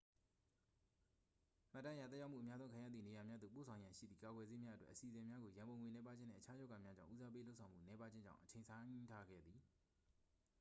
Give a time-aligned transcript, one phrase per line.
[1.71, 9.59] မှတ်တမ်းအရ သက်ရောက်မှု အများဆုံးခံရသည့်နေရာများသို့ ပို့ဆောင်ရန်ရှိသည့် ကာကွယ်ဆေးများအတွက် အစီအစဉ်များကို ရန်ပုံငွေနည်းပါးခြင်းနှင့် အခြားရောဂါများကြောင့် ဦးစားပေးလုပ်ဆောင်မှု နည်းပါးခြင်းကြောင့် အချိန်ဆိုင်းထားခဲ့သည်